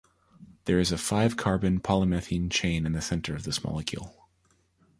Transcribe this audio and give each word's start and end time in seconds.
There 0.65 0.79
is 0.79 0.91
a 0.91 0.97
five 0.97 1.37
carbon 1.37 1.79
poly-methine 1.79 2.49
chain 2.49 2.87
in 2.87 2.93
the 2.93 3.03
center 3.03 3.35
of 3.35 3.43
this 3.43 3.63
molecule. 3.63 4.27